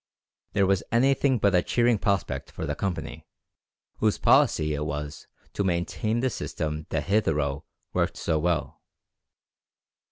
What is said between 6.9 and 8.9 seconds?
had hitherto worked so well.